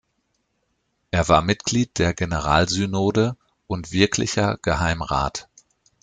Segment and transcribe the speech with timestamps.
[1.11, 5.47] Er war Mitglied der Generalsynode und Wirklicher Geheimrat.